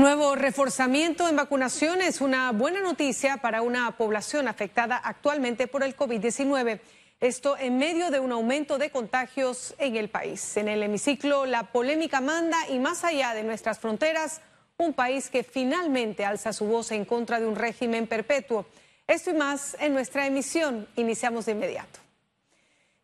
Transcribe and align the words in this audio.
Nuevo 0.00 0.36
reforzamiento 0.36 1.28
en 1.28 1.34
vacunación 1.34 2.00
es 2.02 2.20
una 2.20 2.52
buena 2.52 2.80
noticia 2.80 3.38
para 3.38 3.62
una 3.62 3.96
población 3.96 4.46
afectada 4.46 4.96
actualmente 4.96 5.66
por 5.66 5.82
el 5.82 5.96
COVID-19. 5.96 6.78
Esto 7.18 7.56
en 7.58 7.78
medio 7.78 8.12
de 8.12 8.20
un 8.20 8.30
aumento 8.30 8.78
de 8.78 8.90
contagios 8.90 9.74
en 9.76 9.96
el 9.96 10.08
país. 10.08 10.56
En 10.56 10.68
el 10.68 10.84
hemiciclo, 10.84 11.46
la 11.46 11.72
polémica 11.72 12.20
manda 12.20 12.58
y 12.68 12.78
más 12.78 13.02
allá 13.02 13.34
de 13.34 13.42
nuestras 13.42 13.80
fronteras, 13.80 14.40
un 14.76 14.92
país 14.92 15.30
que 15.30 15.42
finalmente 15.42 16.24
alza 16.24 16.52
su 16.52 16.66
voz 16.66 16.92
en 16.92 17.04
contra 17.04 17.40
de 17.40 17.46
un 17.46 17.56
régimen 17.56 18.06
perpetuo. 18.06 18.66
Esto 19.04 19.30
y 19.30 19.34
más 19.34 19.76
en 19.80 19.94
nuestra 19.94 20.28
emisión. 20.28 20.86
Iniciamos 20.94 21.46
de 21.46 21.52
inmediato. 21.52 21.98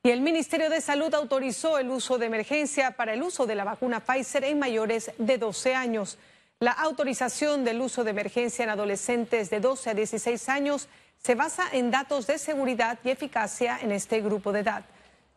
Y 0.04 0.10
el 0.10 0.20
Ministerio 0.20 0.70
de 0.70 0.80
Salud 0.80 1.12
autorizó 1.12 1.76
el 1.78 1.90
uso 1.90 2.18
de 2.18 2.26
emergencia 2.26 2.92
para 2.92 3.14
el 3.14 3.22
uso 3.24 3.46
de 3.46 3.56
la 3.56 3.64
vacuna 3.64 3.98
Pfizer 3.98 4.44
en 4.44 4.60
mayores 4.60 5.10
de 5.18 5.38
12 5.38 5.74
años. 5.74 6.18
La 6.64 6.72
autorización 6.72 7.62
del 7.62 7.82
uso 7.82 8.04
de 8.04 8.12
emergencia 8.12 8.62
en 8.62 8.70
adolescentes 8.70 9.50
de 9.50 9.60
12 9.60 9.90
a 9.90 9.94
16 9.94 10.48
años 10.48 10.88
se 11.22 11.34
basa 11.34 11.64
en 11.70 11.90
datos 11.90 12.26
de 12.26 12.38
seguridad 12.38 12.98
y 13.04 13.10
eficacia 13.10 13.78
en 13.82 13.92
este 13.92 14.22
grupo 14.22 14.50
de 14.50 14.60
edad. 14.60 14.82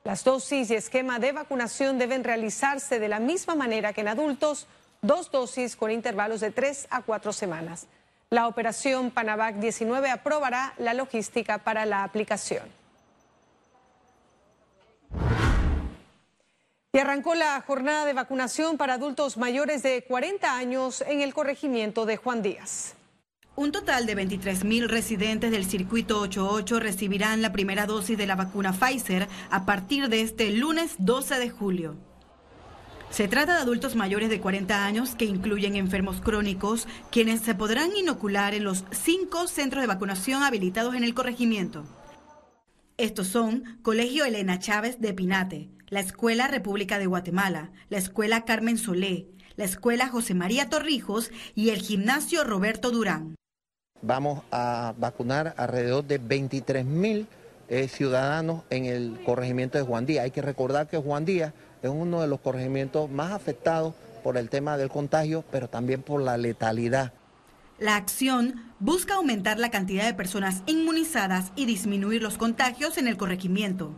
Las 0.05 0.23
dosis 0.23 0.71
y 0.71 0.75
esquema 0.75 1.19
de 1.19 1.33
vacunación 1.33 1.97
deben 1.97 2.23
realizarse 2.23 2.97
de 2.97 3.09
la 3.09 3.19
misma 3.19 3.55
manera 3.55 3.91
que 3.91 3.99
en 3.99 4.07
adultos, 4.07 4.67
dos 5.01 5.29
dosis 5.29 5.75
con 5.75 5.91
intervalos 5.91 6.39
de 6.39 6.51
tres 6.51 6.87
a 6.91 7.01
cuatro 7.01 7.33
semanas. 7.33 7.87
La 8.29 8.47
operación 8.47 9.11
Panavac 9.11 9.55
19 9.55 10.09
aprobará 10.09 10.75
la 10.77 10.93
logística 10.93 11.57
para 11.57 11.85
la 11.85 12.05
aplicación. 12.05 12.63
Y 16.97 16.99
arrancó 16.99 17.35
la 17.35 17.61
jornada 17.61 18.05
de 18.07 18.13
vacunación 18.13 18.75
para 18.75 18.95
adultos 18.95 19.37
mayores 19.37 19.83
de 19.83 20.03
40 20.07 20.57
años 20.57 21.03
en 21.07 21.21
el 21.21 21.31
corregimiento 21.31 22.07
de 22.07 22.17
Juan 22.17 22.41
Díaz. 22.41 22.95
Un 23.55 23.71
total 23.71 24.07
de 24.07 24.17
23.000 24.17 24.87
residentes 24.87 25.51
del 25.51 25.65
circuito 25.65 26.19
88 26.21 26.79
recibirán 26.79 27.43
la 27.43 27.51
primera 27.51 27.85
dosis 27.85 28.17
de 28.17 28.25
la 28.25 28.35
vacuna 28.35 28.73
Pfizer 28.73 29.27
a 29.51 29.63
partir 29.67 30.09
de 30.09 30.21
este 30.21 30.49
lunes 30.49 30.95
12 30.97 31.37
de 31.37 31.51
julio. 31.51 31.97
Se 33.11 33.27
trata 33.27 33.53
de 33.53 33.61
adultos 33.61 33.95
mayores 33.95 34.31
de 34.31 34.41
40 34.41 34.83
años 34.83 35.13
que 35.13 35.25
incluyen 35.25 35.75
enfermos 35.75 36.19
crónicos, 36.19 36.87
quienes 37.11 37.41
se 37.41 37.53
podrán 37.53 37.95
inocular 37.95 38.55
en 38.55 38.63
los 38.63 38.85
cinco 38.89 39.45
centros 39.45 39.83
de 39.83 39.87
vacunación 39.87 40.41
habilitados 40.41 40.95
en 40.95 41.03
el 41.03 41.13
corregimiento. 41.13 41.83
Estos 42.97 43.27
son 43.27 43.77
Colegio 43.83 44.25
Elena 44.25 44.57
Chávez 44.57 44.99
de 44.99 45.13
Pinate, 45.13 45.76
la 45.89 46.01
Escuela 46.01 46.47
República 46.47 46.99
de 46.99 47.05
Guatemala, 47.05 47.71
la 47.89 47.97
Escuela 47.97 48.43
Carmen 48.43 48.77
Solé, 48.77 49.27
la 49.55 49.63
Escuela 49.63 50.09
José 50.09 50.33
María 50.33 50.69
Torrijos 50.69 51.31
y 51.55 51.69
el 51.69 51.79
Gimnasio 51.79 52.43
Roberto 52.43 52.91
Durán. 52.91 53.35
Vamos 54.01 54.43
a 54.51 54.93
vacunar 54.97 55.55
alrededor 55.57 56.03
de 56.03 56.17
23 56.17 56.85
mil 56.85 57.27
eh, 57.69 57.87
ciudadanos 57.87 58.63
en 58.69 58.85
el 58.85 59.19
corregimiento 59.25 59.77
de 59.77 59.85
Juan 59.85 60.05
Díaz. 60.05 60.25
Hay 60.25 60.31
que 60.31 60.41
recordar 60.41 60.87
que 60.87 60.97
Juan 60.97 61.25
Díaz 61.25 61.53
es 61.81 61.89
uno 61.89 62.21
de 62.21 62.27
los 62.27 62.41
corregimientos 62.41 63.09
más 63.09 63.31
afectados 63.31 63.95
por 64.23 64.37
el 64.37 64.49
tema 64.49 64.77
del 64.77 64.89
contagio, 64.89 65.43
pero 65.51 65.69
también 65.69 66.01
por 66.01 66.21
la 66.21 66.37
letalidad. 66.37 67.13
La 67.79 67.95
acción 67.95 68.73
busca 68.79 69.15
aumentar 69.15 69.57
la 69.57 69.71
cantidad 69.71 70.05
de 70.05 70.13
personas 70.13 70.63
inmunizadas 70.65 71.51
y 71.55 71.65
disminuir 71.65 72.21
los 72.21 72.37
contagios 72.37 72.97
en 72.97 73.07
el 73.07 73.17
corregimiento. 73.17 73.95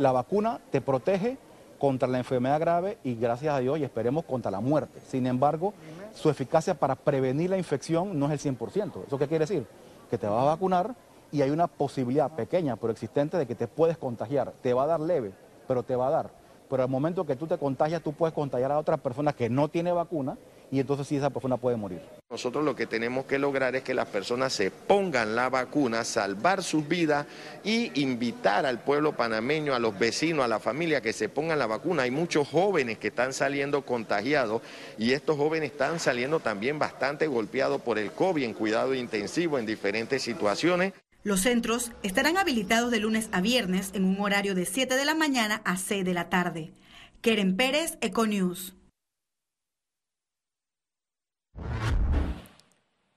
La 0.00 0.12
vacuna 0.12 0.60
te 0.70 0.80
protege 0.80 1.36
contra 1.78 2.08
la 2.08 2.16
enfermedad 2.16 2.58
grave 2.58 2.96
y 3.04 3.16
gracias 3.16 3.54
a 3.54 3.58
Dios 3.58 3.78
y 3.78 3.84
esperemos 3.84 4.24
contra 4.24 4.50
la 4.50 4.60
muerte. 4.60 4.98
Sin 5.06 5.26
embargo, 5.26 5.74
su 6.14 6.30
eficacia 6.30 6.72
para 6.72 6.94
prevenir 6.94 7.50
la 7.50 7.58
infección 7.58 8.18
no 8.18 8.32
es 8.32 8.46
el 8.46 8.56
100%. 8.56 9.06
¿Eso 9.06 9.18
qué 9.18 9.28
quiere 9.28 9.42
decir? 9.42 9.66
Que 10.08 10.16
te 10.16 10.26
vas 10.26 10.40
a 10.40 10.46
vacunar 10.46 10.94
y 11.30 11.42
hay 11.42 11.50
una 11.50 11.66
posibilidad 11.66 12.30
pequeña 12.30 12.76
pero 12.76 12.94
existente 12.94 13.36
de 13.36 13.44
que 13.44 13.54
te 13.54 13.68
puedes 13.68 13.98
contagiar. 13.98 14.54
Te 14.62 14.72
va 14.72 14.84
a 14.84 14.86
dar 14.86 15.00
leve, 15.00 15.32
pero 15.68 15.82
te 15.82 15.94
va 15.94 16.08
a 16.08 16.10
dar 16.10 16.40
pero 16.70 16.84
al 16.84 16.88
momento 16.88 17.26
que 17.26 17.34
tú 17.34 17.48
te 17.48 17.58
contagias, 17.58 18.00
tú 18.00 18.12
puedes 18.12 18.32
contagiar 18.32 18.70
a 18.70 18.78
otra 18.78 18.96
persona 18.96 19.32
que 19.32 19.50
no 19.50 19.68
tiene 19.68 19.90
vacuna 19.90 20.38
y 20.70 20.78
entonces 20.78 21.06
sí 21.06 21.16
esa 21.16 21.30
persona 21.30 21.56
puede 21.56 21.76
morir. 21.76 22.00
Nosotros 22.30 22.64
lo 22.64 22.76
que 22.76 22.86
tenemos 22.86 23.24
que 23.24 23.38
lograr 23.38 23.74
es 23.74 23.82
que 23.82 23.92
las 23.92 24.06
personas 24.06 24.52
se 24.52 24.70
pongan 24.70 25.34
la 25.34 25.48
vacuna, 25.48 26.04
salvar 26.04 26.62
sus 26.62 26.86
vidas 26.86 27.26
y 27.64 28.00
invitar 28.00 28.66
al 28.66 28.84
pueblo 28.84 29.16
panameño, 29.16 29.74
a 29.74 29.80
los 29.80 29.98
vecinos, 29.98 30.44
a 30.44 30.48
la 30.48 30.60
familia 30.60 31.00
que 31.00 31.12
se 31.12 31.28
pongan 31.28 31.58
la 31.58 31.66
vacuna. 31.66 32.04
Hay 32.04 32.12
muchos 32.12 32.48
jóvenes 32.48 32.98
que 32.98 33.08
están 33.08 33.32
saliendo 33.32 33.84
contagiados 33.84 34.62
y 34.96 35.12
estos 35.12 35.36
jóvenes 35.36 35.72
están 35.72 35.98
saliendo 35.98 36.38
también 36.38 36.78
bastante 36.78 37.26
golpeados 37.26 37.82
por 37.82 37.98
el 37.98 38.12
COVID 38.12 38.44
en 38.44 38.54
cuidado 38.54 38.94
intensivo 38.94 39.58
en 39.58 39.66
diferentes 39.66 40.22
situaciones. 40.22 40.92
Los 41.22 41.40
centros 41.40 41.92
estarán 42.02 42.38
habilitados 42.38 42.90
de 42.90 43.00
lunes 43.00 43.28
a 43.32 43.40
viernes 43.40 43.90
en 43.92 44.04
un 44.04 44.20
horario 44.20 44.54
de 44.54 44.64
7 44.64 44.94
de 44.94 45.04
la 45.04 45.14
mañana 45.14 45.60
a 45.64 45.76
6 45.76 46.04
de 46.04 46.14
la 46.14 46.30
tarde. 46.30 46.72
Keren 47.20 47.56
Pérez, 47.56 47.98
Econews. 48.00 48.74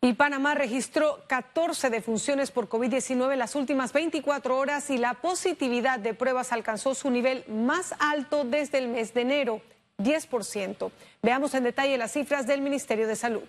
Y 0.04 0.14
Panamá 0.14 0.54
registró 0.54 1.24
14 1.28 1.90
defunciones 1.90 2.52
por 2.52 2.68
COVID-19 2.68 3.32
en 3.32 3.40
las 3.40 3.56
últimas 3.56 3.94
24 3.94 4.58
horas 4.58 4.90
y 4.90 4.98
la 4.98 5.14
positividad 5.14 5.98
de 5.98 6.14
pruebas 6.14 6.52
alcanzó 6.52 6.94
su 6.94 7.10
nivel 7.10 7.46
más 7.48 7.96
alto 8.00 8.44
desde 8.44 8.80
el 8.80 8.90
mes 8.90 9.14
de 9.14 9.22
enero, 9.22 9.62
10%. 10.00 10.92
Veamos 11.22 11.54
en 11.54 11.64
detalle 11.64 11.98
las 11.98 12.12
cifras 12.12 12.46
del 12.48 12.60
Ministerio 12.60 13.08
de 13.08 13.16
Salud. 13.16 13.44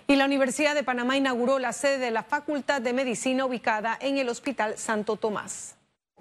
Y 0.06 0.16
la 0.16 0.26
Universidad 0.26 0.74
de 0.74 0.84
Panamá 0.84 1.16
inauguró 1.16 1.58
la 1.58 1.72
sede 1.72 1.98
de 1.98 2.10
la 2.10 2.22
Facultad 2.22 2.82
de 2.82 2.92
Medicina 2.92 3.46
ubicada 3.46 3.96
en 3.98 4.18
el 4.18 4.28
Hospital 4.28 4.76
Santo 4.76 5.16
Tomás. 5.16 5.76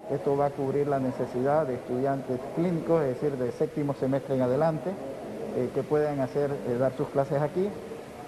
Esto 0.09 0.37
va 0.37 0.45
a 0.45 0.49
cubrir 0.51 0.87
la 0.87 0.99
necesidad 0.99 1.67
de 1.67 1.75
estudiantes 1.75 2.39
clínicos, 2.55 3.03
es 3.03 3.19
decir, 3.19 3.37
de 3.37 3.51
séptimo 3.51 3.93
semestre 3.93 4.35
en 4.35 4.41
adelante, 4.41 4.89
eh, 4.89 5.69
que 5.75 5.83
puedan 5.83 6.21
hacer, 6.21 6.49
eh, 6.51 6.77
dar 6.77 6.95
sus 6.95 7.09
clases 7.09 7.41
aquí 7.41 7.67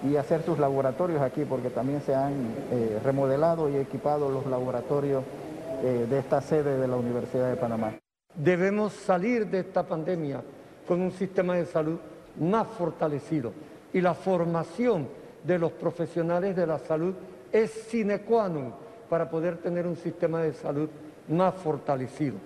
y 0.06 0.16
hacer 0.16 0.42
sus 0.42 0.58
laboratorios 0.58 1.22
aquí, 1.22 1.46
porque 1.46 1.70
también 1.70 2.02
se 2.02 2.14
han 2.14 2.34
eh, 2.70 3.00
remodelado 3.02 3.70
y 3.70 3.76
equipado 3.76 4.28
los 4.28 4.46
laboratorios 4.46 5.24
de 5.82 6.18
esta 6.18 6.40
sede 6.40 6.78
de 6.78 6.88
la 6.88 6.96
Universidad 6.96 7.50
de 7.50 7.56
Panamá. 7.56 7.94
Debemos 8.34 8.94
salir 8.94 9.46
de 9.46 9.60
esta 9.60 9.82
pandemia 9.82 10.42
con 10.88 11.02
un 11.02 11.12
sistema 11.12 11.54
de 11.54 11.66
salud 11.66 11.98
más 12.40 12.66
fortalecido 12.66 13.52
y 13.92 14.00
la 14.00 14.14
formación 14.14 15.06
de 15.46 15.58
los 15.58 15.72
profesionales 15.72 16.56
de 16.56 16.66
la 16.66 16.78
salud 16.78 17.14
es 17.52 17.70
sine 17.88 18.20
qua 18.20 18.48
non 18.48 18.74
para 19.08 19.30
poder 19.30 19.58
tener 19.58 19.86
un 19.86 19.96
sistema 19.96 20.42
de 20.42 20.52
salud 20.52 20.88
más 21.28 21.54
fortalecido. 21.54 22.36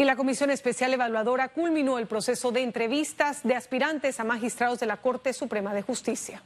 Y 0.00 0.04
la 0.04 0.14
Comisión 0.14 0.50
Especial 0.50 0.92
Evaluadora 0.94 1.48
culminó 1.48 1.98
el 1.98 2.06
proceso 2.06 2.52
de 2.52 2.62
entrevistas 2.62 3.42
de 3.42 3.56
aspirantes 3.56 4.20
a 4.20 4.24
magistrados 4.24 4.78
de 4.78 4.86
la 4.86 4.98
Corte 4.98 5.32
Suprema 5.32 5.74
de 5.74 5.82
Justicia. 5.82 6.42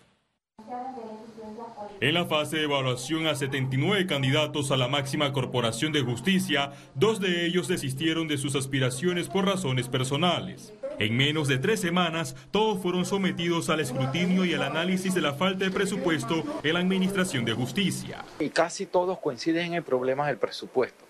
En 2.01 2.15
la 2.15 2.25
fase 2.25 2.57
de 2.57 2.65
evaluación 2.65 3.27
a 3.27 3.35
79 3.35 4.07
candidatos 4.07 4.71
a 4.71 4.77
la 4.77 4.89
máxima 4.89 5.33
corporación 5.33 5.93
de 5.93 6.01
justicia, 6.01 6.73
dos 6.95 7.21
de 7.21 7.47
ellos 7.47 7.69
desistieron 7.69 8.27
de 8.27 8.39
sus 8.39 8.57
aspiraciones 8.57 9.29
por 9.29 9.45
razones 9.45 9.89
personales. 9.89 10.73
En 10.99 11.17
menos 11.17 11.49
de 11.49 11.59
tres 11.59 11.81
semanas, 11.81 12.37
todos 12.51 12.81
fueron 12.81 13.05
sometidos 13.05 13.71
al 13.71 13.81
escrutinio 13.81 14.45
y 14.45 14.55
al 14.55 14.63
análisis 14.63 15.15
de 15.15 15.21
la 15.21 15.35
falta 15.35 15.65
de 15.65 15.71
presupuesto 15.71 16.45
en 16.63 16.75
la 16.75 16.81
Administración 16.81 17.45
de 17.45 17.53
Justicia. 17.53 18.25
Y 18.39 18.51
casi 18.51 18.87
todos 18.87 19.19
coinciden 19.19 19.67
en 19.67 19.75
el 19.75 19.83
problema 19.83 20.27
del 20.27 20.39
presupuesto. 20.39 21.05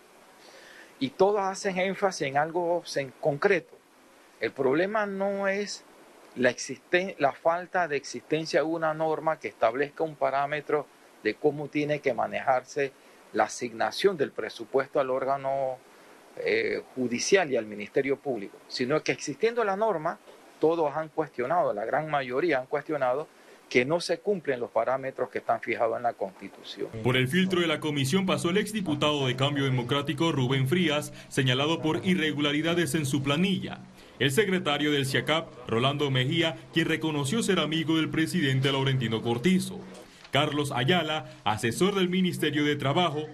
Y 0.99 1.11
todos 1.11 1.41
hacen 1.41 1.79
énfasis 1.79 2.29
en 2.29 2.37
algo 2.37 2.83
en 2.95 3.13
concreto. 3.21 3.77
El 4.41 4.53
problema 4.53 5.07
no 5.07 5.49
es 5.49 5.85
la, 6.37 6.55
la 7.19 7.33
falta 7.33 7.89
de 7.89 7.97
existencia 7.97 8.61
de 8.61 8.67
una 8.67 8.95
norma 8.95 9.39
que 9.39 9.49
establezca 9.49 10.05
un 10.05 10.17
parámetro 10.17 10.87
de 11.23 11.35
cómo 11.35 11.69
tiene 11.69 12.01
que 12.01 12.15
manejarse 12.15 12.93
la 13.33 13.45
asignación 13.45 14.17
del 14.17 14.33
presupuesto 14.33 15.01
al 15.01 15.11
órgano 15.11 15.79
eh, 16.37 16.83
judicial 16.95 17.51
y 17.51 17.57
al 17.57 17.67
Ministerio 17.67 18.17
Público, 18.17 18.59
sino 18.69 19.03
que 19.03 19.13
existiendo 19.13 19.65
la 19.65 19.77
norma, 19.77 20.19
todos 20.61 20.95
han 20.97 21.09
cuestionado, 21.09 21.73
la 21.73 21.85
gran 21.85 22.11
mayoría 22.11 22.59
han 22.59 22.67
cuestionado 22.67 23.27
que 23.69 23.87
no 23.87 24.01
se 24.01 24.19
cumplen 24.19 24.61
los 24.61 24.71
parámetros 24.71 25.31
que 25.31 25.39
están 25.39 25.61
fijados 25.63 25.97
en 25.97 26.03
la 26.03 26.13
Constitución. 26.13 26.89
Por 27.03 27.17
el 27.17 27.27
filtro 27.27 27.63
de 27.63 27.67
la 27.67 27.81
comisión 27.81 28.27
pasó 28.27 28.51
el 28.51 28.59
exdiputado 28.59 29.27
de 29.27 29.35
Cambio 29.35 29.65
Democrático 29.65 30.31
Rubén 30.31 30.69
Frías, 30.69 31.13
señalado 31.29 31.81
por 31.81 32.05
irregularidades 32.05 32.95
en 32.95 33.07
su 33.07 33.23
planilla. 33.23 33.81
El 34.19 34.31
secretario 34.31 34.93
del 34.93 35.07
CIACAP, 35.07 35.69
Rolando 35.69 36.11
Mejía, 36.11 36.59
quien 36.75 36.87
reconoció 36.87 37.43
ser 37.43 37.59
amigo 37.59 37.97
del 37.97 38.11
presidente 38.11 38.71
Laurentino 38.71 39.23
Cortizo. 39.23 39.81
Carlos 40.31 40.71
Ayala, 40.71 41.31
asesor 41.45 41.95
del 41.95 42.11
Ministerio 42.11 42.65
de 42.65 42.77
Trabajo, 42.77 43.27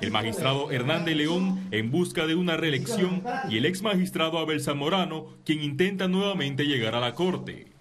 el 0.00 0.10
magistrado 0.10 0.70
Hernández 0.70 1.16
León 1.16 1.68
en 1.70 1.90
busca 1.90 2.26
de 2.26 2.34
una 2.34 2.56
reelección 2.56 3.22
y 3.48 3.58
el 3.58 3.66
ex 3.66 3.82
magistrado 3.82 4.38
Abel 4.38 4.60
Zamorano, 4.60 5.26
quien 5.44 5.62
intenta 5.62 6.08
nuevamente 6.08 6.64
llegar 6.64 6.94
a 6.94 7.00
la 7.00 7.14
Corte 7.14 7.76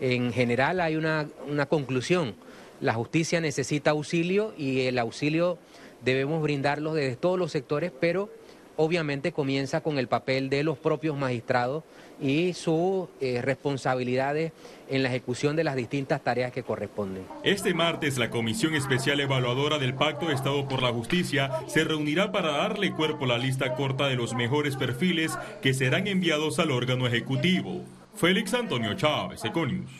en 0.00 0.32
general 0.32 0.80
hay 0.80 0.96
una, 0.96 1.28
conclusión. 1.68 2.34
La 2.80 2.94
justicia 2.94 3.40
necesita 3.40 3.90
auxilio 3.90 4.54
y 4.56 4.82
el 4.82 4.98
auxilio 4.98 5.58
debemos 6.04 6.42
brindarlo 6.42 6.94
desde 6.94 7.16
todos 7.16 7.38
los 7.38 7.50
sectores, 7.50 7.92
pero 7.98 8.30
obviamente 8.76 9.32
comienza 9.32 9.80
con 9.80 9.98
el 9.98 10.06
papel 10.06 10.48
de 10.48 10.62
los 10.62 10.78
propios 10.78 11.16
magistrados 11.16 11.82
y 12.20 12.52
sus 12.52 13.08
eh, 13.20 13.40
responsabilidades 13.42 14.52
en 14.88 15.02
la 15.02 15.08
ejecución 15.08 15.56
de 15.56 15.64
las 15.64 15.76
distintas 15.76 16.22
tareas 16.22 16.52
que 16.52 16.62
corresponden. 16.62 17.24
Este 17.42 17.74
martes 17.74 18.18
la 18.18 18.30
Comisión 18.30 18.74
Especial 18.74 19.20
Evaluadora 19.20 19.78
del 19.78 19.94
Pacto 19.94 20.26
de 20.26 20.34
Estado 20.34 20.66
por 20.66 20.82
la 20.82 20.92
Justicia 20.92 21.50
se 21.66 21.84
reunirá 21.84 22.32
para 22.32 22.52
darle 22.52 22.92
cuerpo 22.92 23.24
a 23.24 23.28
la 23.28 23.38
lista 23.38 23.74
corta 23.74 24.06
de 24.08 24.16
los 24.16 24.34
mejores 24.34 24.76
perfiles 24.76 25.38
que 25.62 25.74
serán 25.74 26.06
enviados 26.06 26.58
al 26.58 26.70
órgano 26.70 27.06
ejecutivo. 27.06 27.82
Félix 28.16 28.54
Antonio 28.54 28.94
Chávez, 28.94 29.44
Econius. 29.44 29.90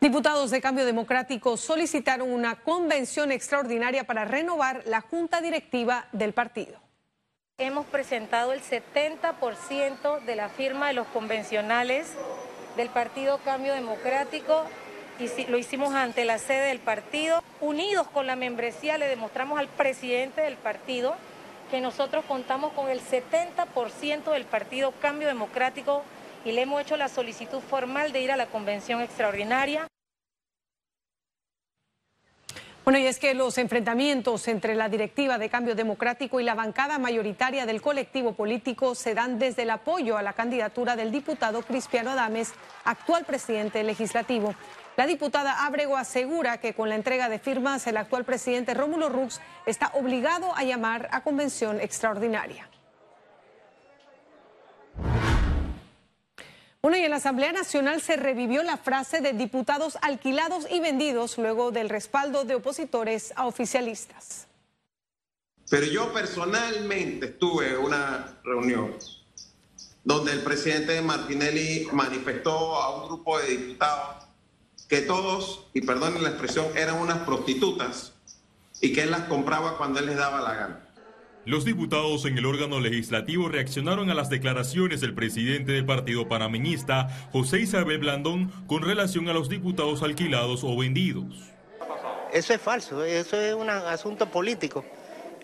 Diputados 0.00 0.50
de 0.50 0.60
Cambio 0.60 0.84
Democrático 0.84 1.56
solicitaron 1.56 2.30
una 2.30 2.56
convención 2.56 3.32
extraordinaria 3.32 4.04
para 4.04 4.26
renovar 4.26 4.82
la 4.84 5.00
junta 5.00 5.40
directiva 5.40 6.08
del 6.12 6.34
partido. 6.34 6.83
Hemos 7.58 7.86
presentado 7.86 8.52
el 8.52 8.60
70% 8.62 10.24
de 10.24 10.34
la 10.34 10.48
firma 10.48 10.88
de 10.88 10.94
los 10.94 11.06
convencionales 11.06 12.12
del 12.76 12.88
Partido 12.88 13.38
Cambio 13.44 13.74
Democrático 13.74 14.64
y 15.20 15.46
lo 15.46 15.56
hicimos 15.56 15.94
ante 15.94 16.24
la 16.24 16.38
sede 16.38 16.66
del 16.66 16.80
partido. 16.80 17.44
Unidos 17.60 18.08
con 18.08 18.26
la 18.26 18.34
membresía 18.34 18.98
le 18.98 19.06
demostramos 19.06 19.60
al 19.60 19.68
presidente 19.68 20.40
del 20.40 20.56
partido 20.56 21.14
que 21.70 21.80
nosotros 21.80 22.24
contamos 22.26 22.72
con 22.72 22.90
el 22.90 23.00
70% 23.00 24.32
del 24.32 24.46
partido 24.46 24.92
Cambio 25.00 25.28
Democrático 25.28 26.02
y 26.44 26.50
le 26.50 26.62
hemos 26.62 26.82
hecho 26.82 26.96
la 26.96 27.08
solicitud 27.08 27.60
formal 27.60 28.10
de 28.10 28.20
ir 28.20 28.32
a 28.32 28.36
la 28.36 28.46
convención 28.46 29.00
extraordinaria. 29.00 29.86
Bueno, 32.84 32.98
y 32.98 33.06
es 33.06 33.18
que 33.18 33.32
los 33.32 33.56
enfrentamientos 33.56 34.46
entre 34.46 34.74
la 34.74 34.90
directiva 34.90 35.38
de 35.38 35.48
Cambio 35.48 35.74
Democrático 35.74 36.38
y 36.38 36.44
la 36.44 36.54
bancada 36.54 36.98
mayoritaria 36.98 37.64
del 37.64 37.80
colectivo 37.80 38.34
político 38.34 38.94
se 38.94 39.14
dan 39.14 39.38
desde 39.38 39.62
el 39.62 39.70
apoyo 39.70 40.18
a 40.18 40.22
la 40.22 40.34
candidatura 40.34 40.94
del 40.94 41.10
diputado 41.10 41.62
Cristiano 41.62 42.10
Adames, 42.10 42.52
actual 42.84 43.24
presidente 43.24 43.82
legislativo. 43.84 44.54
La 44.98 45.06
diputada 45.06 45.64
Abrego 45.64 45.96
asegura 45.96 46.58
que 46.58 46.74
con 46.74 46.90
la 46.90 46.96
entrega 46.96 47.30
de 47.30 47.38
firmas 47.38 47.86
el 47.86 47.96
actual 47.96 48.24
presidente 48.24 48.74
Rómulo 48.74 49.08
Rux 49.08 49.40
está 49.64 49.90
obligado 49.94 50.54
a 50.54 50.62
llamar 50.62 51.08
a 51.10 51.22
convención 51.22 51.80
extraordinaria. 51.80 52.68
Bueno, 56.84 56.98
y 56.98 57.00
en 57.00 57.12
la 57.12 57.16
Asamblea 57.16 57.50
Nacional 57.50 58.02
se 58.02 58.16
revivió 58.16 58.62
la 58.62 58.76
frase 58.76 59.22
de 59.22 59.32
diputados 59.32 59.96
alquilados 60.02 60.66
y 60.70 60.80
vendidos 60.80 61.38
luego 61.38 61.70
del 61.70 61.88
respaldo 61.88 62.44
de 62.44 62.56
opositores 62.56 63.32
a 63.36 63.46
oficialistas. 63.46 64.48
Pero 65.70 65.86
yo 65.86 66.12
personalmente 66.12 67.24
estuve 67.24 67.70
en 67.70 67.78
una 67.78 68.38
reunión 68.44 68.98
donde 70.04 70.32
el 70.32 70.40
presidente 70.40 71.00
Martinelli 71.00 71.88
manifestó 71.90 72.76
a 72.76 73.00
un 73.00 73.08
grupo 73.08 73.38
de 73.38 73.56
diputados 73.56 74.26
que 74.86 75.00
todos, 75.00 75.64
y 75.72 75.80
perdonen 75.80 76.22
la 76.22 76.28
expresión, 76.28 76.66
eran 76.76 76.98
unas 76.98 77.20
prostitutas 77.20 78.12
y 78.82 78.92
que 78.92 79.04
él 79.04 79.10
las 79.10 79.22
compraba 79.22 79.78
cuando 79.78 80.00
él 80.00 80.04
les 80.04 80.16
daba 80.16 80.42
la 80.42 80.52
gana. 80.52 80.83
Los 81.46 81.66
diputados 81.66 82.24
en 82.24 82.38
el 82.38 82.46
órgano 82.46 82.80
legislativo 82.80 83.50
reaccionaron 83.50 84.08
a 84.08 84.14
las 84.14 84.30
declaraciones 84.30 85.02
del 85.02 85.12
presidente 85.12 85.72
del 85.72 85.84
partido 85.84 86.26
panameñista, 86.26 87.08
José 87.32 87.60
Isabel 87.60 87.98
Blandón, 87.98 88.50
con 88.66 88.82
relación 88.82 89.28
a 89.28 89.34
los 89.34 89.50
diputados 89.50 90.02
alquilados 90.02 90.64
o 90.64 90.74
vendidos. 90.74 91.26
Eso 92.32 92.54
es 92.54 92.60
falso, 92.60 93.04
eso 93.04 93.38
es 93.38 93.54
un 93.54 93.68
asunto 93.68 94.30
político. 94.30 94.86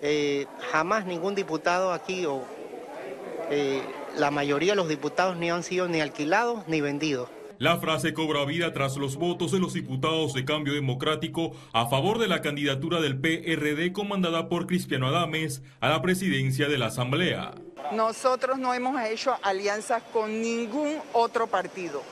Eh, 0.00 0.46
jamás 0.72 1.04
ningún 1.04 1.34
diputado 1.34 1.92
aquí 1.92 2.24
o 2.24 2.44
eh, 3.50 3.82
la 4.16 4.30
mayoría 4.30 4.72
de 4.72 4.76
los 4.76 4.88
diputados 4.88 5.36
ni 5.36 5.50
han 5.50 5.62
sido 5.62 5.86
ni 5.86 6.00
alquilados 6.00 6.66
ni 6.66 6.80
vendidos. 6.80 7.28
La 7.60 7.76
frase 7.76 8.14
cobra 8.14 8.46
vida 8.46 8.72
tras 8.72 8.96
los 8.96 9.16
votos 9.16 9.52
de 9.52 9.58
los 9.58 9.74
diputados 9.74 10.32
de 10.32 10.46
Cambio 10.46 10.72
Democrático 10.72 11.52
a 11.74 11.88
favor 11.88 12.18
de 12.18 12.26
la 12.26 12.40
candidatura 12.40 13.02
del 13.02 13.20
PRD 13.20 13.92
comandada 13.92 14.48
por 14.48 14.66
Cristiano 14.66 15.08
Adames 15.08 15.62
a 15.78 15.90
la 15.90 16.00
presidencia 16.00 16.68
de 16.68 16.78
la 16.78 16.86
Asamblea. 16.86 17.52
Nosotros 17.92 18.58
no 18.58 18.72
hemos 18.72 18.98
hecho 19.02 19.36
alianzas 19.42 20.02
con 20.10 20.40
ningún 20.40 21.00
otro 21.12 21.48
partido. 21.48 22.02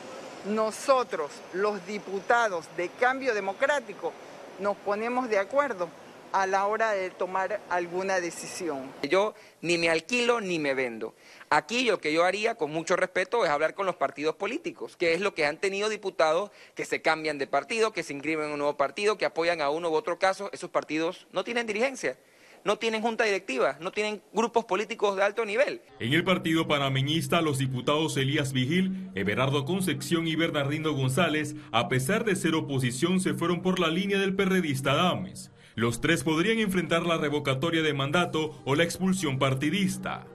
Nosotros, 0.47 1.31
los 1.55 1.87
diputados 1.87 2.67
de 2.77 2.91
Cambio 2.91 3.33
Democrático, 3.33 4.13
nos 4.61 4.77
ponemos 4.77 5.31
de 5.31 5.39
acuerdo 5.39 5.89
a 6.33 6.47
la 6.47 6.67
hora 6.67 6.93
de 6.93 7.11
tomar 7.11 7.61
alguna 7.71 8.21
decisión. 8.21 8.93
Yo 9.03 9.35
ni 9.61 9.79
me 9.79 9.91
alquilo 9.91 10.41
ni 10.41 10.59
me 10.59 10.75
vendo. 10.75 11.15
Aquí 11.51 11.85
lo 11.85 12.01
que 12.01 12.13
yo 12.13 12.25
haría, 12.25 12.55
con 12.55 12.71
mucho 12.71 12.97
respeto, 12.97 13.45
es 13.45 13.51
hablar 13.51 13.75
con 13.75 13.87
los 13.87 13.97
partidos 13.97 14.37
políticos, 14.37 14.97
que 14.97 15.15
es 15.15 15.21
lo 15.21 15.35
que 15.35 15.47
han 15.47 15.59
tenido 15.59 15.89
diputados 15.89 16.51
que 16.75 16.85
se 16.85 17.01
cambian 17.01 17.39
de 17.39 17.47
partido, 17.47 17.93
que 17.93 18.03
se 18.03 18.13
inscriben 18.13 18.47
en 18.47 18.53
un 18.53 18.59
nuevo 18.59 18.77
partido, 18.77 19.17
que 19.17 19.25
apoyan 19.25 19.61
a 19.61 19.71
uno 19.71 19.91
u 19.91 19.95
otro 19.95 20.19
caso. 20.19 20.51
Esos 20.53 20.71
partidos 20.71 21.27
no 21.33 21.45
tienen 21.45 21.67
dirigencia 21.67 22.17
no 22.65 22.77
tienen 22.77 23.03
junta 23.03 23.25
directiva, 23.25 23.79
no 23.81 23.93
tienen 23.93 24.21
grupos 24.33 24.65
políticos 24.65 25.17
de 25.17 25.23
alto 25.23 25.45
nivel. 25.45 25.81
En 26.01 26.13
el 26.13 26.25
partido 26.25 26.67
panameñista, 26.67 27.41
los 27.41 27.59
diputados 27.59 28.17
Elías 28.17 28.53
Vigil, 28.53 29.11
Everardo 29.15 29.65
Concepción 29.65 30.27
y 30.27 30.37
Bernardino 30.37 30.93
González, 30.93 31.57
a 31.73 31.89
pesar 31.89 32.25
de 32.25 32.37
ser 32.37 32.55
oposición, 32.55 33.21
se 33.21 33.35
fueron 33.35 33.63
por 33.63 33.79
la 33.79 33.89
línea 33.89 34.19
del 34.19 34.35
perredista 34.35 34.95
Dames. 34.95 35.51
Los 35.79 36.01
tres 36.01 36.25
podrían 36.25 36.59
enfrentar 36.59 37.07
la 37.07 37.19
revocatoria 37.19 37.83
de 37.83 37.95
mandato 37.95 38.61
o 38.65 38.75
la 38.75 38.83
expulsión 38.83 39.39
partidista 39.39 40.27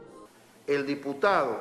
el 0.67 0.85
diputado 0.85 1.59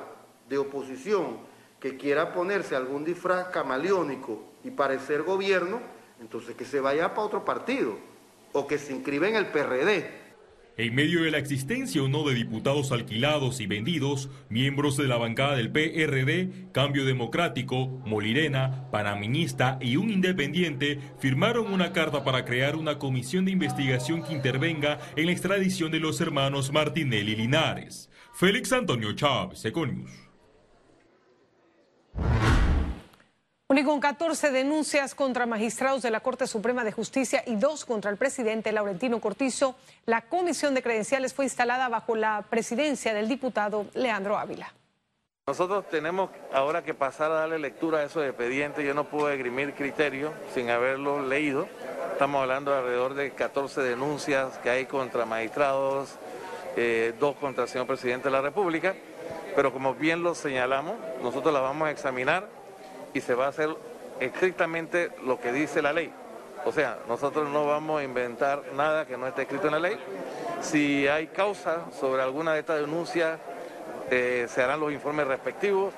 de 0.48 0.56
oposición 0.56 1.38
que 1.80 1.96
quiera 1.96 2.32
ponerse 2.32 2.76
algún 2.76 3.04
disfraz 3.04 3.48
camaleónico 3.48 4.40
y 4.62 4.70
parecer 4.70 5.24
gobierno, 5.24 5.80
entonces 6.20 6.54
que 6.54 6.64
se 6.64 6.78
vaya 6.78 7.08
para 7.08 7.26
otro 7.26 7.44
partido 7.44 7.98
o 8.52 8.68
que 8.68 8.78
se 8.78 8.92
inscriba 8.92 9.26
en 9.26 9.34
el 9.34 9.48
PRD. 9.48 10.21
En 10.78 10.94
medio 10.94 11.22
de 11.22 11.30
la 11.30 11.36
existencia 11.36 12.02
o 12.02 12.08
no 12.08 12.26
de 12.26 12.34
diputados 12.34 12.92
alquilados 12.92 13.60
y 13.60 13.66
vendidos, 13.66 14.30
miembros 14.48 14.96
de 14.96 15.06
la 15.06 15.18
bancada 15.18 15.54
del 15.54 15.70
PRD, 15.70 16.70
Cambio 16.72 17.04
Democrático, 17.04 17.88
Molirena, 18.06 18.90
Panaminista 18.90 19.78
y 19.82 19.96
un 19.96 20.10
independiente 20.10 20.98
firmaron 21.18 21.70
una 21.70 21.92
carta 21.92 22.24
para 22.24 22.46
crear 22.46 22.76
una 22.76 22.98
comisión 22.98 23.44
de 23.44 23.50
investigación 23.50 24.22
que 24.22 24.32
intervenga 24.32 24.98
en 25.14 25.26
la 25.26 25.32
extradición 25.32 25.92
de 25.92 26.00
los 26.00 26.22
hermanos 26.22 26.72
Martinelli 26.72 27.36
Linares. 27.36 28.08
Félix 28.32 28.72
Antonio 28.72 29.12
Chávez, 29.12 29.62
Econius. 29.66 30.31
Y 33.74 33.84
con 33.84 34.00
14 34.00 34.52
denuncias 34.52 35.14
contra 35.14 35.46
magistrados 35.46 36.02
de 36.02 36.10
la 36.10 36.20
Corte 36.20 36.46
Suprema 36.46 36.84
de 36.84 36.92
Justicia 36.92 37.42
y 37.46 37.56
dos 37.56 37.84
contra 37.86 38.10
el 38.10 38.16
presidente 38.16 38.70
Laurentino 38.70 39.18
Cortizo, 39.18 39.74
la 40.04 40.20
comisión 40.20 40.74
de 40.74 40.82
credenciales 40.82 41.32
fue 41.32 41.46
instalada 41.46 41.88
bajo 41.88 42.14
la 42.14 42.44
presidencia 42.48 43.12
del 43.12 43.28
diputado 43.28 43.86
Leandro 43.94 44.38
Ávila. 44.38 44.72
Nosotros 45.48 45.88
tenemos 45.88 46.30
ahora 46.52 46.84
que 46.84 46.94
pasar 46.94 47.32
a 47.32 47.34
darle 47.34 47.58
lectura 47.58 48.00
a 48.00 48.02
esos 48.04 48.24
expedientes. 48.24 48.84
Yo 48.84 48.94
no 48.94 49.04
puedo 49.04 49.30
esgrimir 49.30 49.74
criterio 49.74 50.32
sin 50.54 50.70
haberlo 50.70 51.26
leído. 51.26 51.66
Estamos 52.12 52.42
hablando 52.42 52.70
de 52.70 52.78
alrededor 52.78 53.14
de 53.14 53.32
14 53.32 53.80
denuncias 53.80 54.58
que 54.58 54.70
hay 54.70 54.86
contra 54.86 55.24
magistrados, 55.24 56.10
eh, 56.76 57.14
dos 57.18 57.34
contra 57.36 57.64
el 57.64 57.70
señor 57.70 57.88
presidente 57.88 58.28
de 58.28 58.32
la 58.32 58.42
República, 58.42 58.94
pero 59.56 59.72
como 59.72 59.94
bien 59.94 60.22
lo 60.22 60.36
señalamos, 60.36 60.94
nosotros 61.22 61.52
la 61.52 61.60
vamos 61.60 61.88
a 61.88 61.90
examinar 61.90 62.61
y 63.14 63.20
se 63.20 63.34
va 63.34 63.46
a 63.46 63.48
hacer 63.48 63.70
estrictamente 64.20 65.10
lo 65.24 65.40
que 65.40 65.52
dice 65.52 65.82
la 65.82 65.92
ley. 65.92 66.12
O 66.64 66.72
sea, 66.72 66.98
nosotros 67.08 67.48
no 67.48 67.66
vamos 67.66 68.00
a 68.00 68.04
inventar 68.04 68.62
nada 68.74 69.06
que 69.06 69.16
no 69.16 69.26
esté 69.26 69.42
escrito 69.42 69.66
en 69.66 69.72
la 69.72 69.80
ley. 69.80 69.96
Si 70.60 71.08
hay 71.08 71.26
causa 71.28 71.90
sobre 71.98 72.22
alguna 72.22 72.54
de 72.54 72.60
estas 72.60 72.80
denuncias, 72.80 73.40
eh, 74.10 74.46
se 74.48 74.62
harán 74.62 74.78
los 74.78 74.92
informes 74.92 75.26
respectivos. 75.26 75.94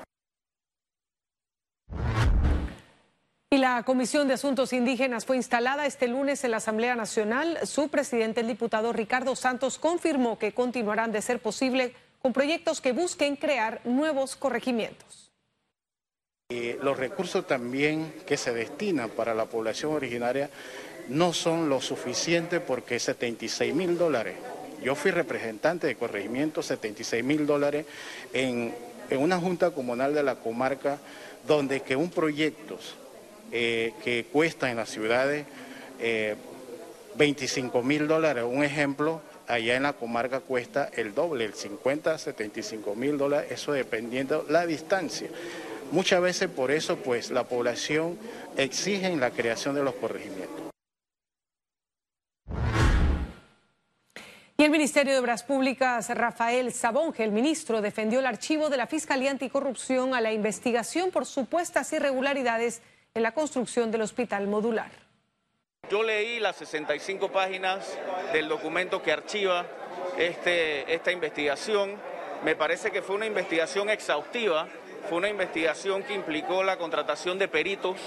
Y 3.51 3.57
la 3.57 3.83
Comisión 3.83 4.27
de 4.27 4.33
Asuntos 4.33 4.73
Indígenas 4.73 5.25
fue 5.25 5.37
instalada 5.37 5.85
este 5.85 6.07
lunes 6.07 6.43
en 6.43 6.51
la 6.51 6.57
Asamblea 6.57 6.95
Nacional. 6.95 7.59
Su 7.63 7.89
presidente, 7.89 8.41
el 8.41 8.47
diputado 8.47 8.91
Ricardo 8.91 9.35
Santos, 9.35 9.77
confirmó 9.77 10.39
que 10.39 10.53
continuarán 10.53 11.11
de 11.11 11.21
ser 11.21 11.39
posible 11.41 11.95
con 12.21 12.33
proyectos 12.33 12.81
que 12.81 12.91
busquen 12.91 13.35
crear 13.35 13.81
nuevos 13.85 14.35
corregimientos. 14.35 15.24
Los 16.81 16.97
recursos 16.97 17.47
también 17.47 18.13
que 18.25 18.37
se 18.37 18.53
destinan 18.53 19.09
para 19.09 19.33
la 19.33 19.45
población 19.45 19.93
originaria 19.93 20.49
no 21.09 21.33
son 21.33 21.69
lo 21.69 21.81
suficiente 21.81 22.59
porque 22.59 22.99
76 22.99 23.73
mil 23.73 23.97
dólares. 23.97 24.35
Yo 24.83 24.95
fui 24.95 25.11
representante 25.11 25.87
de 25.87 25.95
corregimiento, 25.95 26.61
76 26.61 27.23
mil 27.23 27.47
dólares 27.47 27.85
en, 28.33 28.73
una 29.11 29.39
junta 29.39 29.71
comunal 29.71 30.13
de 30.13 30.23
la 30.23 30.35
comarca 30.35 30.97
donde 31.47 31.81
que 31.81 31.95
un 31.95 32.09
proyecto 32.09 32.79
eh, 33.51 33.93
que 34.03 34.25
cuesta 34.31 34.71
en 34.71 34.77
las 34.77 34.89
ciudades 34.89 35.45
25 37.15 37.79
eh, 37.79 37.83
mil 37.83 38.07
dólares, 38.07 38.43
un 38.47 38.63
ejemplo, 38.63 39.21
allá 39.47 39.75
en 39.75 39.83
la 39.83 39.93
comarca 39.93 40.39
cuesta 40.39 40.89
el 40.95 41.13
doble, 41.13 41.45
el 41.45 41.53
50, 41.53 42.17
75 42.17 42.95
mil 42.95 43.17
dólares, 43.17 43.51
eso 43.51 43.73
dependiendo 43.73 44.45
la 44.49 44.65
distancia. 44.65 45.29
Muchas 45.91 46.21
veces 46.21 46.49
por 46.49 46.71
eso 46.71 46.97
pues 46.97 47.31
la 47.31 47.43
población 47.45 48.17
exige 48.57 49.15
la 49.15 49.31
creación 49.31 49.75
de 49.75 49.83
los 49.83 49.95
corregimientos. 49.95 50.65
Y 54.57 54.63
el 54.63 54.71
Ministerio 54.71 55.11
de 55.11 55.19
Obras 55.19 55.43
Públicas, 55.43 56.09
Rafael 56.15 56.71
Sabonge, 56.71 57.25
el 57.25 57.31
ministro, 57.31 57.81
defendió 57.81 58.19
el 58.19 58.25
archivo 58.25 58.69
de 58.69 58.77
la 58.77 58.87
Fiscalía 58.87 59.31
Anticorrupción 59.31 60.15
a 60.15 60.21
la 60.21 60.31
investigación 60.31 61.11
por 61.11 61.25
supuestas 61.25 61.91
irregularidades 61.91 62.81
en 63.13 63.23
la 63.23 63.33
construcción 63.33 63.91
del 63.91 64.01
hospital 64.01 64.47
modular. 64.47 64.91
Yo 65.89 66.03
leí 66.03 66.39
las 66.39 66.55
65 66.55 67.33
páginas 67.33 67.97
del 68.31 68.47
documento 68.47 69.03
que 69.03 69.11
archiva 69.11 69.65
este, 70.17 70.93
esta 70.93 71.11
investigación. 71.11 71.95
Me 72.45 72.55
parece 72.55 72.91
que 72.91 73.01
fue 73.01 73.17
una 73.17 73.25
investigación 73.25 73.89
exhaustiva, 73.89 74.69
fue 75.09 75.19
una 75.19 75.29
investigación 75.29 76.03
que 76.03 76.13
implicó 76.13 76.63
la 76.63 76.77
contratación 76.77 77.37
de 77.37 77.47
peritos 77.47 77.97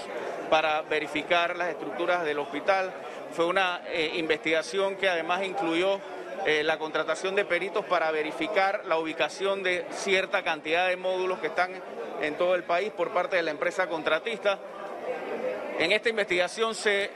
para 0.49 0.81
verificar 0.81 1.55
las 1.55 1.69
estructuras 1.69 2.23
del 2.25 2.39
hospital. 2.39 2.91
Fue 3.31 3.45
una 3.45 3.81
eh, 3.87 4.11
investigación 4.15 4.95
que 4.95 5.07
además 5.07 5.43
incluyó 5.43 5.99
eh, 6.45 6.63
la 6.63 6.77
contratación 6.77 7.35
de 7.35 7.45
peritos 7.45 7.85
para 7.85 8.11
verificar 8.11 8.85
la 8.85 8.97
ubicación 8.97 9.63
de 9.63 9.85
cierta 9.91 10.43
cantidad 10.43 10.87
de 10.87 10.97
módulos 10.97 11.39
que 11.39 11.47
están 11.47 11.71
en 12.21 12.35
todo 12.35 12.55
el 12.55 12.63
país 12.63 12.91
por 12.91 13.11
parte 13.11 13.37
de 13.37 13.43
la 13.43 13.51
empresa 13.51 13.87
contratista. 13.87 14.59
En 15.77 15.91
esta 15.91 16.09
investigación 16.09 16.75
se 16.75 17.09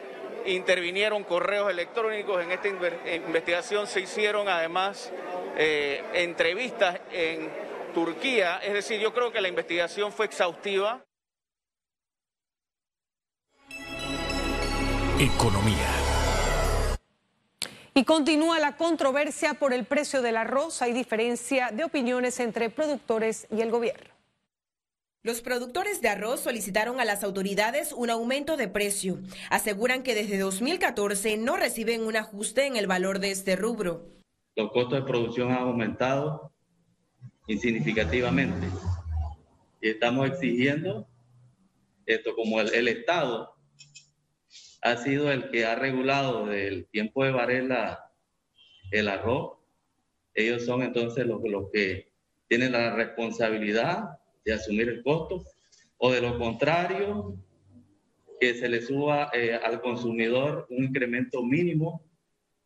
intervinieron 0.46 1.24
correos 1.24 1.70
electrónicos, 1.70 2.42
en 2.42 2.52
esta 2.52 2.68
investigación 2.68 3.88
se 3.88 4.02
hicieron 4.02 4.48
además 4.48 5.12
eh, 5.58 6.04
entrevistas 6.13 7.00
en 7.12 7.50
Turquía, 7.94 8.58
es 8.58 8.74
decir, 8.74 9.00
yo 9.00 9.14
creo 9.14 9.32
que 9.32 9.42
la 9.42 9.48
investigación 9.48 10.12
fue 10.12 10.26
exhaustiva. 10.26 11.04
Economía. 15.20 15.90
Y 17.94 18.06
continúa 18.06 18.60
la 18.60 18.76
controversia 18.76 19.54
por 19.54 19.72
el 19.72 19.86
precio 19.86 20.24
del 20.24 20.38
arroz. 20.38 20.82
Hay 20.82 20.94
diferencia 20.94 21.70
de 21.72 21.84
opiniones 21.84 22.40
entre 22.40 22.72
productores 22.72 23.48
y 23.52 23.62
el 23.62 23.70
gobierno. 23.70 24.10
Los 25.22 25.42
productores 25.42 26.02
de 26.02 26.10
arroz 26.10 26.42
solicitaron 26.42 27.00
a 27.00 27.06
las 27.06 27.24
autoridades 27.24 27.94
un 27.94 28.10
aumento 28.10 28.58
de 28.58 28.68
precio. 28.68 29.20
Aseguran 29.50 30.04
que 30.04 30.16
desde 30.16 30.38
2014 30.38 31.38
no 31.38 31.56
reciben 31.56 32.06
un 32.06 32.18
ajuste 32.18 32.66
en 32.66 32.76
el 32.76 32.88
valor 32.88 33.20
de 33.20 33.32
este 33.32 33.56
rubro. 33.56 34.08
Los 34.56 34.72
costos 34.72 35.00
de 35.00 35.06
producción 35.06 35.52
han 35.52 35.60
aumentado 35.60 36.52
insignificativamente 37.48 38.68
y 39.82 39.90
estamos 39.90 40.28
exigiendo 40.28 41.08
esto 42.06 42.36
como 42.36 42.62
el, 42.62 42.74
el 42.74 42.88
Estado 42.88 43.54
ha 44.82 44.98
sido 44.98 45.32
el 45.32 45.50
que 45.50 45.66
ha 45.66 45.76
regulado 45.76 46.46
del 46.46 46.88
tiempo 46.88 47.24
de 47.24 47.32
varela 47.32 48.12
el 48.92 49.08
arroz. 49.08 49.58
Ellos 50.34 50.66
son 50.66 50.84
entonces 50.84 51.26
los, 51.26 51.42
los 51.44 51.70
que 51.72 52.12
tienen 52.48 52.74
la 52.74 52.96
responsabilidad 52.96 54.20
de 54.46 54.54
asumir 54.54 54.90
el 54.90 55.04
costo, 55.04 55.44
o 55.98 56.12
de 56.12 56.22
lo 56.22 56.38
contrario, 56.38 57.38
que 58.40 58.54
se 58.56 58.68
le 58.68 58.82
suba 58.82 59.30
eh, 59.34 59.54
al 59.56 59.82
consumidor 59.82 60.68
un 60.70 60.84
incremento 60.84 61.44
mínimo 61.44 62.06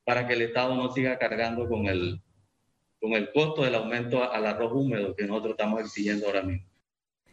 para 0.04 0.28
que 0.28 0.34
el 0.34 0.42
Estado 0.42 0.76
no 0.76 0.92
siga 0.92 1.20
cargando 1.20 1.68
con 1.68 1.86
el, 1.86 2.20
con 3.00 3.14
el 3.14 3.32
costo 3.32 3.64
del 3.64 3.76
aumento 3.76 4.30
al 4.32 4.46
arroz 4.46 4.72
húmedo 4.74 5.16
que 5.16 5.26
nosotros 5.26 5.52
estamos 5.52 5.82
exigiendo 5.82 6.28
ahora 6.28 6.42
mismo. 6.42 6.68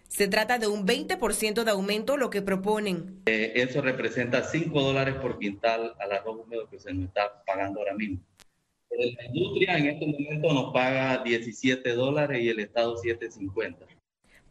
Se 0.09 0.29
trata 0.29 0.59
de 0.59 0.69
un 0.69 0.87
20% 0.87 1.65
de 1.65 1.71
aumento 1.71 2.17
lo 2.17 2.31
que 2.31 2.43
proponen. 2.43 3.23
Eh, 3.27 3.53
eso 3.57 3.81
representa 3.81 4.45
5 4.45 4.81
dólares 4.81 5.17
por 5.17 5.39
quintal 5.39 5.95
al 5.99 6.13
arroz 6.13 6.45
húmedo 6.45 6.69
que 6.69 6.79
se 6.79 6.93
nos 6.95 7.07
está 7.07 7.43
pagando 7.45 7.81
ahora 7.81 7.95
mismo. 7.95 8.21
La 8.91 9.25
industria 9.27 9.77
en 9.77 9.87
este 9.87 10.07
momento 10.07 10.53
nos 10.53 10.73
paga 10.73 11.23
17 11.25 11.95
dólares 11.95 12.41
y 12.41 12.49
el 12.49 12.61
Estado 12.61 12.95
7.50. 12.97 13.77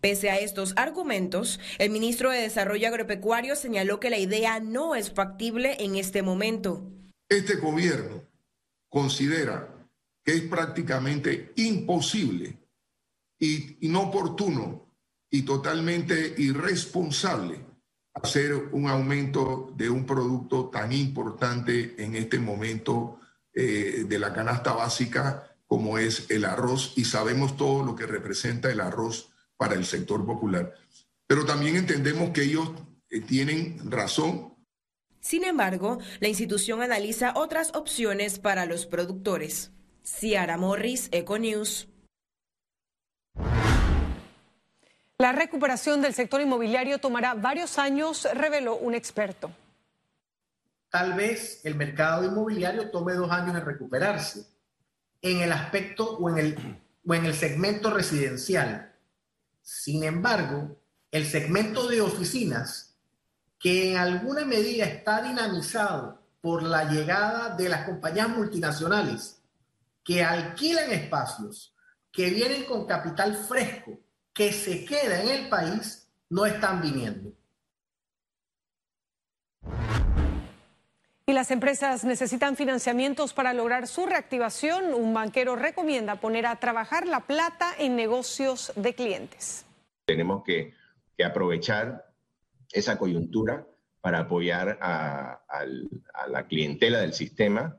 Pese 0.02 0.30
a 0.30 0.38
estos 0.38 0.74
argumentos, 0.76 1.62
el 1.78 1.92
ministro 1.92 2.30
de 2.30 2.42
Desarrollo 2.42 2.90
Agropecuario 2.90 3.56
señaló 3.56 4.02
que 4.02 4.10
la 4.10 4.20
idea 4.20 4.60
no 4.60 4.96
es 4.96 5.14
factible 5.14 5.78
en 5.80 5.96
este 5.96 6.24
momento. 6.24 6.92
Este 7.30 7.56
gobierno 7.56 8.22
considera 8.90 9.73
que 10.24 10.34
es 10.34 10.42
prácticamente 10.44 11.54
imposible 11.58 12.58
y 13.40 13.86
inoportuno 13.86 14.96
y 15.30 15.42
totalmente 15.42 16.36
irresponsable 16.38 17.60
hacer 18.14 18.54
un 18.72 18.88
aumento 18.88 19.74
de 19.76 19.90
un 19.90 20.06
producto 20.06 20.70
tan 20.70 20.94
importante 20.94 21.96
en 21.98 22.16
este 22.16 22.40
momento 22.40 23.20
eh, 23.54 24.06
de 24.08 24.20
la 24.20 24.32
canasta 24.34 24.74
básica 24.74 25.56
como 25.66 25.98
es 25.98 26.30
el 26.30 26.46
arroz 26.46 26.94
y 26.96 27.06
sabemos 27.06 27.58
todo 27.58 27.84
lo 27.84 27.96
que 27.96 28.06
representa 28.06 28.72
el 28.72 28.80
arroz 28.80 29.32
para 29.58 29.74
el 29.74 29.86
sector 29.86 30.24
popular. 30.26 30.76
Pero 31.26 31.46
también 31.46 31.76
entendemos 31.76 32.30
que 32.30 32.44
ellos 32.44 32.72
eh, 33.10 33.22
tienen 33.22 33.80
razón. 33.90 34.54
Sin 35.20 35.44
embargo, 35.44 35.98
la 36.20 36.28
institución 36.28 36.84
analiza 36.84 37.34
otras 37.36 37.74
opciones 37.74 38.38
para 38.38 38.66
los 38.66 38.86
productores. 38.86 39.72
Ciara 40.04 40.58
Morris, 40.58 41.08
Econews. 41.12 41.88
La 45.18 45.32
recuperación 45.32 46.02
del 46.02 46.14
sector 46.14 46.42
inmobiliario 46.42 47.00
tomará 47.00 47.34
varios 47.34 47.80
años, 47.80 48.28
reveló 48.34 48.76
un 48.76 48.94
experto. 48.94 49.50
Tal 50.90 51.14
vez 51.14 51.62
el 51.64 51.76
mercado 51.76 52.26
inmobiliario 52.26 52.92
tome 52.92 53.14
dos 53.14 53.32
años 53.32 53.56
en 53.56 53.66
recuperarse 53.66 54.46
en 55.22 55.40
el 55.40 55.54
aspecto 55.54 56.18
o 56.18 56.30
en 56.30 56.38
el, 56.38 56.82
o 57.08 57.14
en 57.14 57.26
el 57.26 57.34
segmento 57.34 57.90
residencial. 57.90 58.94
Sin 59.62 60.04
embargo, 60.04 60.76
el 61.12 61.26
segmento 61.26 61.88
de 61.88 62.02
oficinas, 62.02 62.98
que 63.58 63.92
en 63.92 63.98
alguna 63.98 64.44
medida 64.44 64.84
está 64.84 65.22
dinamizado 65.22 66.22
por 66.42 66.62
la 66.62 66.92
llegada 66.92 67.56
de 67.56 67.70
las 67.70 67.86
compañías 67.86 68.28
multinacionales 68.28 69.43
que 70.04 70.24
alquilan 70.24 70.92
espacios, 70.92 71.76
que 72.12 72.30
vienen 72.30 72.66
con 72.66 72.86
capital 72.86 73.36
fresco 73.36 74.00
que 74.34 74.52
se 74.52 74.84
queda 74.84 75.22
en 75.22 75.30
el 75.30 75.50
país 75.50 76.10
no 76.30 76.46
están 76.46 76.82
viniendo. 76.82 77.32
Y 81.26 81.32
las 81.32 81.52
empresas 81.52 82.04
necesitan 82.04 82.58
financiamientos 82.58 83.34
para 83.34 83.54
lograr 83.54 83.88
su 83.88 84.06
reactivación. 84.06 84.94
Un 84.94 85.14
banquero 85.14 85.56
recomienda 85.56 86.20
poner 86.20 86.46
a 86.46 86.58
trabajar 86.58 87.08
la 87.08 87.22
plata 87.22 87.74
en 87.78 87.96
negocios 87.96 88.74
de 88.76 88.94
clientes. 88.94 89.66
Tenemos 90.06 90.44
que, 90.44 90.74
aprovechar 91.24 92.12
esa 92.70 92.98
coyuntura 92.98 93.66
para 94.02 94.20
apoyar 94.20 94.78
a, 94.82 95.40
la 96.28 96.48
clientela 96.48 97.00
del 97.00 97.14
sistema 97.14 97.78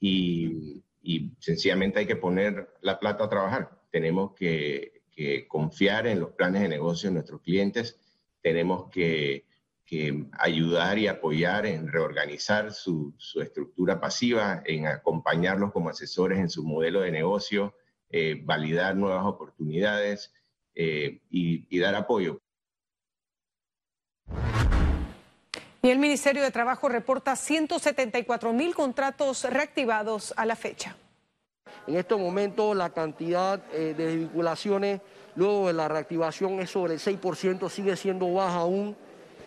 y, 0.00 0.82
y 1.02 1.32
sencillamente 1.38 2.00
hay 2.00 2.06
que 2.06 2.16
poner 2.16 2.68
la 2.80 2.98
plata 2.98 3.24
a 3.24 3.28
trabajar. 3.28 3.80
Tenemos 3.90 4.34
que 4.34 5.00
confiar 5.48 6.06
en 6.06 6.20
los 6.20 6.30
planes 6.30 6.62
de 6.62 6.68
negocio 6.68 7.10
de 7.10 7.14
nuestros 7.14 7.42
clientes, 7.42 7.98
tenemos 8.42 8.88
que, 8.90 9.48
ayudar 10.38 10.98
y 10.98 11.08
apoyar 11.08 11.66
en 11.66 11.88
reorganizar 11.88 12.72
su, 12.72 13.12
estructura 13.42 14.00
pasiva, 14.00 14.62
en 14.64 14.86
acompañarlos 14.86 15.72
como 15.72 15.88
asesores 15.88 16.38
en 16.38 16.48
su 16.48 16.62
modelo 16.62 17.00
de 17.00 17.10
negocio, 17.10 17.74
eh, 18.08 18.40
validar 18.44 18.94
nuevas 18.94 19.26
oportunidades 19.26 20.32
eh, 20.76 21.22
y 21.28 21.78
dar 21.80 21.96
apoyo. 21.96 22.39
Y 25.82 25.88
el 25.88 25.98
Ministerio 25.98 26.42
de 26.42 26.50
Trabajo 26.50 26.90
reporta 26.90 27.34
174 27.34 28.52
mil 28.52 28.74
contratos 28.74 29.44
reactivados 29.44 30.34
a 30.36 30.44
la 30.44 30.54
fecha. 30.54 30.94
En 31.86 31.96
este 31.96 32.14
momento 32.16 32.74
la 32.74 32.90
cantidad 32.90 33.62
eh, 33.72 33.94
de 33.96 34.06
desvinculaciones 34.06 35.00
luego 35.36 35.68
de 35.68 35.72
la 35.72 35.88
reactivación 35.88 36.60
es 36.60 36.70
sobre 36.70 36.94
el 36.94 37.00
6%, 37.00 37.70
sigue 37.70 37.96
siendo 37.96 38.30
baja 38.30 38.58
aún, 38.58 38.94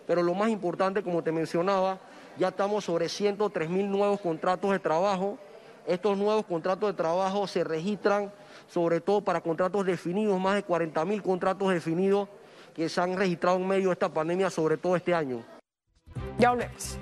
pero 0.08 0.24
lo 0.24 0.34
más 0.34 0.48
importante, 0.48 1.04
como 1.04 1.22
te 1.22 1.30
mencionaba, 1.30 2.00
ya 2.36 2.48
estamos 2.48 2.84
sobre 2.84 3.08
103 3.08 3.70
mil 3.70 3.88
nuevos 3.88 4.20
contratos 4.20 4.72
de 4.72 4.80
trabajo. 4.80 5.38
Estos 5.86 6.18
nuevos 6.18 6.46
contratos 6.46 6.90
de 6.90 6.96
trabajo 6.96 7.46
se 7.46 7.62
registran 7.62 8.32
sobre 8.66 9.00
todo 9.00 9.20
para 9.20 9.40
contratos 9.40 9.86
definidos, 9.86 10.40
más 10.40 10.56
de 10.56 10.64
40 10.64 11.04
mil 11.04 11.22
contratos 11.22 11.72
definidos 11.72 12.28
que 12.74 12.88
se 12.88 13.00
han 13.00 13.16
registrado 13.16 13.58
en 13.58 13.68
medio 13.68 13.88
de 13.90 13.92
esta 13.92 14.08
pandemia, 14.08 14.50
sobre 14.50 14.76
todo 14.76 14.96
este 14.96 15.14
año. 15.14 15.44
Ya 16.38 16.50
volvemos. 16.50 16.98